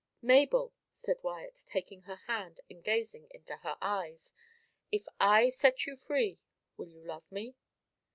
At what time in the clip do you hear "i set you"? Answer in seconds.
5.19-5.95